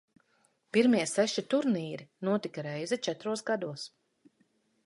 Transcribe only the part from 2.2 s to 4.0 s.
notika reizi četros gados.